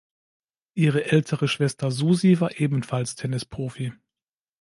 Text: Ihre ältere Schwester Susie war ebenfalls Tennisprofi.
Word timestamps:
Ihre 0.73 1.11
ältere 1.11 1.47
Schwester 1.47 1.91
Susie 1.91 2.39
war 2.39 2.59
ebenfalls 2.59 3.13
Tennisprofi. 3.13 3.93